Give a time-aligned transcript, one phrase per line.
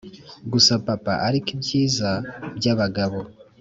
[0.51, 2.09] gusa papa, ariko ibyiza
[2.57, 3.19] byabagabo.